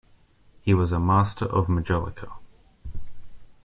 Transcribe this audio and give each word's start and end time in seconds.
He 0.63 0.73
was 0.73 0.91
a 0.91 0.99
master 0.99 1.45
of 1.45 1.67
majolica. 1.67 2.31